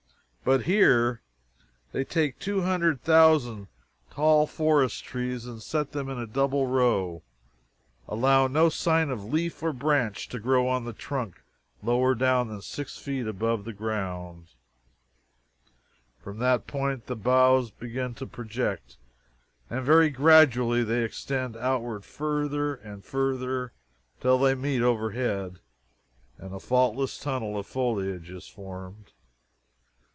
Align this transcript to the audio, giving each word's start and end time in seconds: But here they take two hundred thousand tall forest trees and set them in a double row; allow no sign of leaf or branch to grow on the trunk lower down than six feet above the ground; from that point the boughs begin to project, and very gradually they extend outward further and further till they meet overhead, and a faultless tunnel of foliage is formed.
But 0.43 0.63
here 0.63 1.21
they 1.91 2.03
take 2.03 2.39
two 2.39 2.61
hundred 2.61 3.03
thousand 3.03 3.67
tall 4.09 4.47
forest 4.47 5.03
trees 5.03 5.45
and 5.45 5.61
set 5.61 5.91
them 5.91 6.09
in 6.09 6.17
a 6.17 6.25
double 6.25 6.65
row; 6.65 7.21
allow 8.07 8.47
no 8.47 8.67
sign 8.67 9.11
of 9.11 9.31
leaf 9.31 9.61
or 9.61 9.71
branch 9.71 10.27
to 10.29 10.39
grow 10.39 10.67
on 10.67 10.83
the 10.83 10.93
trunk 10.93 11.39
lower 11.83 12.15
down 12.15 12.47
than 12.47 12.63
six 12.63 12.97
feet 12.97 13.27
above 13.27 13.65
the 13.65 13.71
ground; 13.71 14.47
from 16.23 16.39
that 16.39 16.65
point 16.65 17.05
the 17.05 17.15
boughs 17.15 17.69
begin 17.69 18.15
to 18.15 18.25
project, 18.25 18.97
and 19.69 19.85
very 19.85 20.09
gradually 20.09 20.83
they 20.83 21.03
extend 21.03 21.55
outward 21.55 22.03
further 22.03 22.73
and 22.73 23.05
further 23.05 23.73
till 24.19 24.39
they 24.39 24.55
meet 24.55 24.81
overhead, 24.81 25.59
and 26.39 26.51
a 26.51 26.59
faultless 26.59 27.19
tunnel 27.19 27.59
of 27.59 27.67
foliage 27.67 28.31
is 28.31 28.47
formed. 28.47 29.11